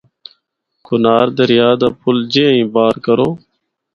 کنہار 0.85 1.27
دریا 1.37 1.67
دا 1.79 1.89
پُل 2.01 2.17
جِیّاں 2.31 2.53
ہی 2.55 2.63
پار 2.73 2.93
کرو۔ 3.05 3.29